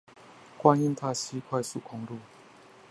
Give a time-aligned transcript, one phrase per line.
[0.57, 2.17] 觀音大溪快速公路